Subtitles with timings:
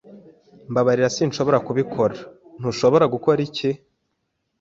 [0.71, 1.09] "Mbabarira.
[1.15, 2.17] Sinshobora kubikora."
[2.59, 3.69] "Ntushobora gukora iki?"